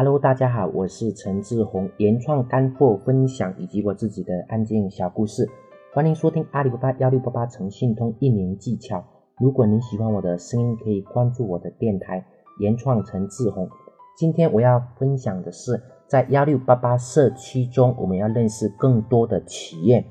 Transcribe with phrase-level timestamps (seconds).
[0.00, 5.44] Hello，大家好，我是陈志宏，原创干货分享以及我自己的案件小故事，
[5.92, 9.04] 欢迎收听阿里巴巴幺六八八诚信通一年技巧。
[9.40, 12.24] 如果您喜欢我的声音，可以关注我的电台
[12.60, 13.68] 原创陈志宏。
[14.16, 20.04] 今天我要分享的是，在幺六八八社区中，我们要认识更多的企业，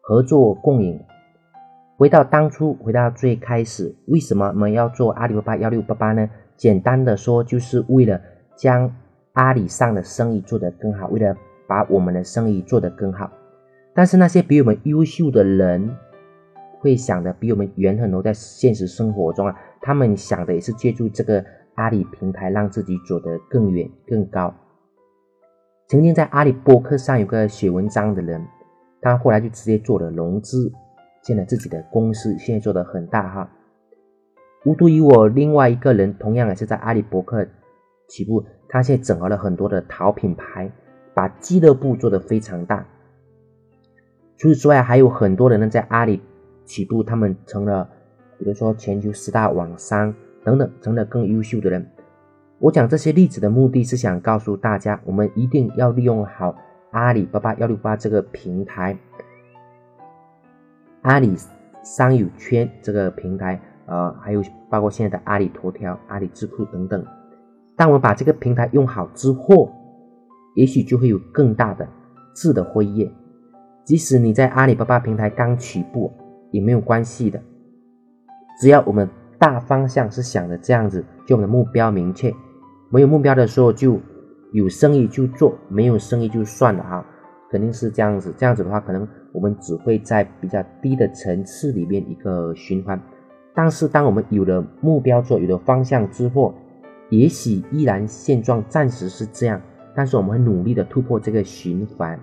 [0.00, 1.00] 合作共赢。
[1.96, 6.28] 回到当初，回到最开始，为什么我们要做阿里巴巴幺六八八呢？
[6.56, 8.20] 简单的说，就是为了
[8.56, 8.92] 将
[9.38, 11.36] 阿里上的生意做得更好，为了
[11.68, 13.30] 把我们的生意做得更好。
[13.94, 15.96] 但是那些比我们优秀的人，
[16.80, 18.20] 会想的比我们远很多。
[18.20, 21.44] 在现实生活中啊，他们想的也是借助这个
[21.76, 24.52] 阿里平台，让自己走得更远更高。
[25.86, 28.44] 曾经在阿里博客上有个写文章的人，
[29.00, 30.72] 他后来就直接做了融资。
[31.20, 33.50] 建了自己的公司，现在做的很大哈。
[34.64, 37.46] 无独于我，另外一个人同样也是在阿里博客
[38.08, 40.70] 起步，他现在整合了很多的淘品牌，
[41.14, 42.86] 把俱乐部做得非常大。
[44.36, 46.22] 除此之外，还有很多人呢在阿里
[46.64, 47.88] 起步，他们成了，
[48.38, 51.90] 比如说全球十大网商等等，成了更优秀的人。
[52.58, 56.54] 我讲这些例子的目的是想告诉大家，我们一定要利用好
[56.90, 58.96] 阿里巴巴幺六八这个平台。
[61.02, 61.34] 阿里
[61.82, 67.04] 商友圈这个平台，呃，还有包括现在的阿里头条、阿里智库等等。
[67.78, 69.70] 当我们把这个平台用好之后，
[70.56, 71.88] 也许就会有更大的
[72.34, 73.10] 质的辉夜。
[73.84, 76.12] 即使你在阿里巴巴平台刚起步，
[76.50, 77.40] 也没有关系的。
[78.60, 82.34] 只要我们大方向是想着这样子，就我们的目标明确。
[82.90, 83.98] 没有目标的时候，就
[84.52, 87.06] 有生意就做，没有生意就算了啊。
[87.50, 93.00] 肯定是这样子，这样子的话，可能我们只会在比较低的层次里面一个循环。
[93.54, 96.52] 但是，当我们有了目标做，有了方向之后，
[97.10, 99.60] 也许依然现状暂时是这样，
[99.94, 102.18] 但是我们会努力的突破这个循环。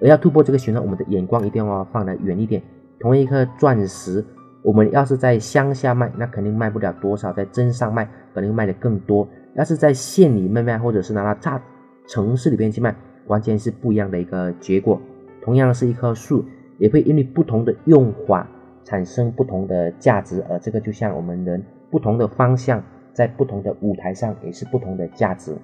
[0.00, 2.62] 而要突破这个循环，我们的眼光一定要放得远一点。
[2.98, 4.24] 同一颗钻石，
[4.62, 9.28] 我们要是在乡下卖，那肯定卖不了多少；在镇上卖，肯定卖的更多。
[9.54, 11.62] 要是在县里面卖，或者是拿到大
[12.06, 12.94] 城市里边去卖。
[13.26, 15.00] 完全是不一样的一个结果。
[15.42, 16.44] 同样是一棵树，
[16.78, 18.48] 也会因为不同的用法
[18.84, 20.44] 产生不同的价值。
[20.48, 21.60] 而这个就像我们人
[21.90, 22.80] 不同的方向，
[23.16, 25.56] 在不同的舞台上也是不同的价值。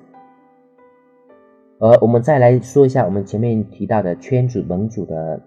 [1.79, 5.39] 而我们再来说一下我们前面提到的圈子盟主的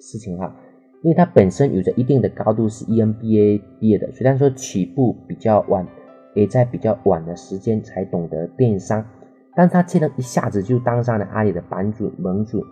[0.00, 0.56] 事情哈，
[1.02, 5.86] 因为它本身有着一定的高度，是 EMBA 毕业的，虽然说起步比较晚，
[6.34, 9.06] 也在比较晚的时间才懂得电商。
[9.54, 12.64] 但他却能一下子就当上了阿里的版主盟主，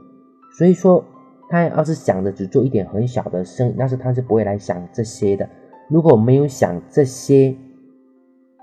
[0.57, 1.05] 所以说
[1.49, 5.49] 他要是想着只做一点很小的生意，那是他是不会来想这些的。
[5.91, 7.55] 如果没有想这些，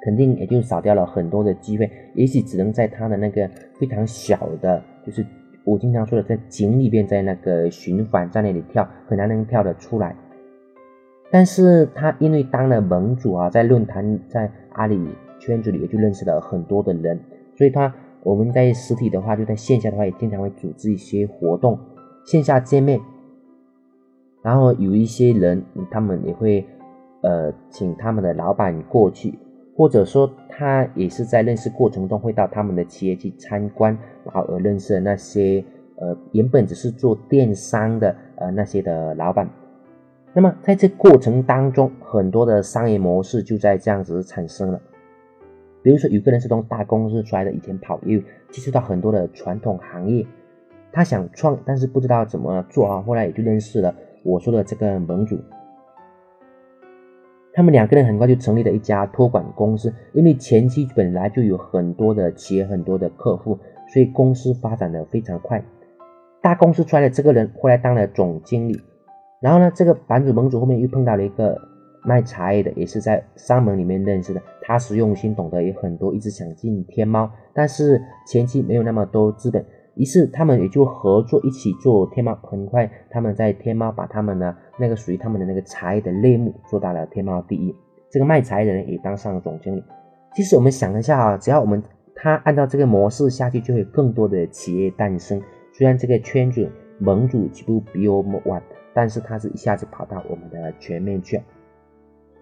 [0.07, 3.45] 肯定也就少掉了很多的机会，也许只能在他的那个
[3.77, 5.25] 非常小的，就是
[5.65, 10.15] 我经常说的在井里边，在那个循环在那里跳，很难能跳得出来。
[11.29, 14.97] 但是他因为当了盟主啊，在论坛在阿里
[15.39, 17.19] 圈子里也就认识了很多的人，
[17.57, 17.93] 所以他。
[18.23, 21.79] 我们在实体的话，就在线下的话，也经常会组织一些活动，
[22.25, 22.99] 线下见面。
[24.41, 26.65] 然后有一些人，他们也会
[27.21, 29.39] 呃请他们的老板过去，
[29.77, 33.95] 或者说他也是在认识过程中会到他们的企业去参观，
[34.25, 35.63] 然后而认识的那些
[35.97, 39.47] 呃原本只是做电商的呃那些的老板。
[40.33, 44.81] 那么在这过程当中，很多的商业模式就在这样子产生了。
[45.83, 50.25] 比如说，有个人是从大公司出来的，以前跑业务，接触到很多的传统行业，
[50.91, 53.01] 他想创，但是不知道怎么做啊。
[53.03, 55.37] 后来也就认识了我说的这个盟主，
[57.57, 59.91] 他们两个人很快就成立了一家托管公司。
[60.13, 63.57] 因为前期本来就有很多的企业、很多的客户，
[63.91, 65.63] 所以公司发展的非常快。
[66.39, 68.79] 大公司出来的这个人后来当了总经理，
[69.41, 71.59] 然后呢，这个版主盟主后面又碰到了一个。
[72.03, 79.65] 卖茶叶的也是在商门里面认识的，踏实用心，懂得也很多，一直想进天猫，但是前期没有那么多资本，
[79.97, 82.33] 于是他们也就合作一起做天猫。
[82.43, 87.75] 很快，他们在天猫把他们的那个属于他们的那个茶叶的类目做到了天猫第一。
[88.09, 89.83] 这个卖茶叶的人也当上了总经理。
[90.33, 91.83] 其实我们想一下啊，只要我们
[92.15, 95.41] 他按照这个模式下去，就会更多的企业诞生。
[95.73, 98.61] 虽然这个圈子盟主起步比我们晚，
[98.93, 101.41] 但是他是一下子跑到我们的全面去。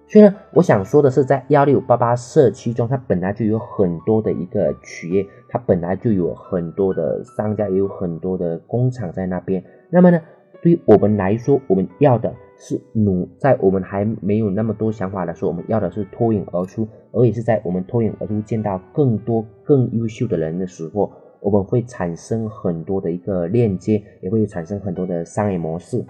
[0.08, 9.64] 所以呢，我想说的是，在幺六八八社区中，它本来就有很多的一个企业，它本来就有很多的商家，也有很多的工厂在那边。
[9.90, 10.22] 那么呢，
[10.62, 26.06] 对于我们来说，我们要的是努在我们还没有那么多想法的时候，我们要的是脱颖而出，而也是在我们脱颖而出见到更多更优秀的人的时候，我们会产生很多的一个链接，也会产生很多的商业模式。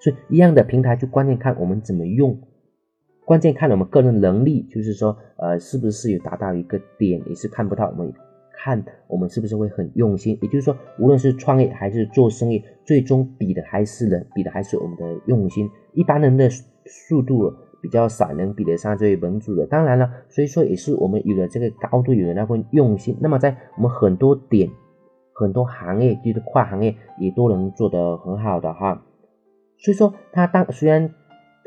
[0.00, 2.36] 所以一样的平台，就关键看我们怎么用，
[3.30, 8.12] 关键看我们个人能力，就是说，呃，是不是有达到一个点，也是看不到我们。
[8.52, 15.70] 看我们是不是会很用心，也就是说，无论是创业还是做生意，最终比的还是人，比的还是我们的用心。
[15.92, 16.50] 一般人的
[16.86, 19.64] 速度比较少，能比得上这位盟主的。
[19.64, 23.16] 当然了，所以说也是我们有了这个高度，有了那份用心。
[23.20, 24.68] 那么在我们很多点、
[25.32, 29.04] 很多行业，就是跨行业，也都能做得很好的哈。
[29.78, 31.14] 所以说，他当虽然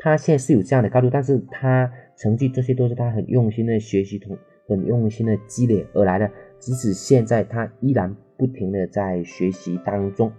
[0.04, 4.36] 他现在是有这样的高度，但是他成绩这些都是他很用心的学习同
[4.68, 6.30] 很用心的积累而来的。
[6.58, 10.30] 即使现在他依然不停的在学习当中，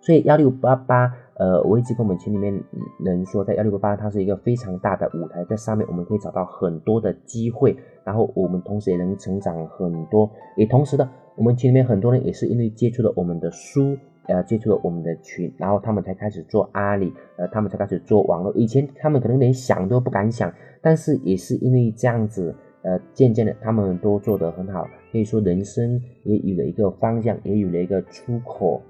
[0.00, 2.62] 所以幺六八八，呃，我一直跟我们群里面
[3.00, 10.30] 人说，在幺六八八，它是一个非常大的舞台，在上面我们可以找到很多的机会，然后我们同时也能成长很多。
[10.56, 18.52] 也同时的，我们群里面很多人也是因为接触了我们的书，呃，接触了我们的群，然后他们才开始做阿里，呃，他们才开始做网络。
[18.54, 22.54] 以前他们可能连想都不敢想，但是也是因为这样子。
[22.82, 28.80] 呃，渐渐的，他们都做得很好，可以说人生也有了一个方向，也有了一个出口，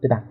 [0.00, 0.24] 对吧？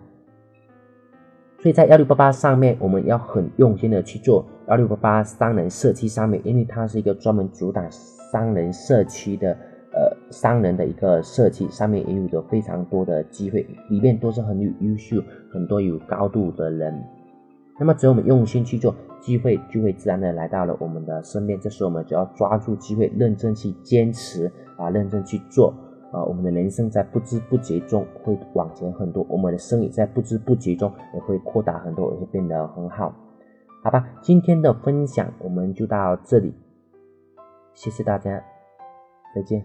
[1.60, 9.56] 所以在幺六八八上面，我们要很用心的去做幺六八八商人社区上面，因为它是一个专门主打商人社区的，
[9.96, 17.02] 呃，商人的一个设计，上面也有着非常多的机会，里面都是很有优秀、很多有高度的人。
[17.78, 21.58] 那么，只要我们用心去做，机会就会自然的来到了我们的身边。
[21.58, 25.72] 这时候，我们只要抓住机会，认真去坚持啊，认真去做
[26.12, 26.22] 啊。
[26.22, 33.14] 我们的人生在不知不觉中会往前很多，我们的生意在不知不觉中也会扩大很多，也会变得很好。
[33.82, 36.52] 好吧，今天的分享我们就到这里，
[37.72, 38.42] 谢谢大家，
[39.34, 39.64] 再见。